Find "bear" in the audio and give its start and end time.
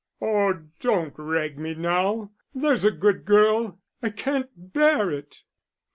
4.73-5.11